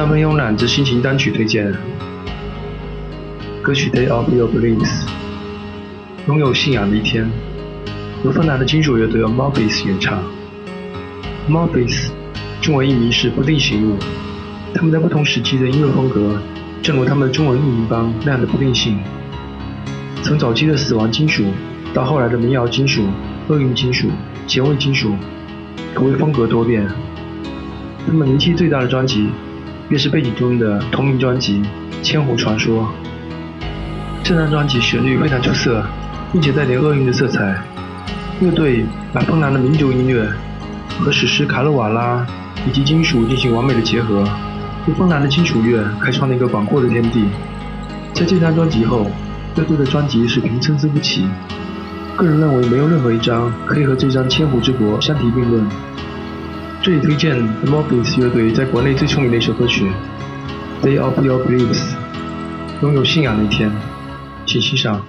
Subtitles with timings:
[0.00, 1.70] 三分慵懒之心情单曲推荐，
[3.60, 5.04] 歌曲《Day of Your Beliefs》，
[6.26, 7.30] 拥有信仰的一天，
[8.24, 10.22] 由芬兰的金属乐队 m o b i s 演唱。
[11.48, 12.10] m o b i s
[12.62, 13.98] 中文译名是不定型物，
[14.72, 16.40] 他们在不同时期的音乐风格，
[16.80, 18.98] 正如他们的中文译名般那样的不定性。
[20.22, 21.44] 从早期的死亡金属，
[21.92, 23.02] 到后来的民谣金属、
[23.48, 24.08] 厄运金属、
[24.46, 25.14] 前卫金属，
[25.92, 26.88] 可谓风格多变。
[28.06, 29.28] 他们名气最大的专辑。
[29.90, 31.60] 便是背景中的同名专辑
[32.00, 32.84] 《千湖传说》。
[34.22, 35.84] 这张专辑旋律非常出色，
[36.32, 37.60] 并且带点厄运的色彩。
[38.40, 40.28] 乐队把芬兰的民族音乐
[41.00, 42.24] 和史诗卡鲁瓦拉
[42.68, 44.22] 以及金属进行完美的结合，
[44.86, 47.24] 为芬兰的金属乐开创了一个广阔的天地。
[48.14, 49.10] 在这张专辑后，
[49.56, 51.26] 乐队的专辑水平参差不齐。
[52.16, 55.66] 个人认为，没有任何一张可以和这张《千湖之国》相提并论。
[56.82, 59.84] 这里推荐 The m o b i e s 乐队在国内最出名的一首歌曲
[60.82, 61.74] 《Day of Your Beliefs》，
[62.80, 63.70] 拥有信仰的一天，
[64.46, 65.04] 请欣赏。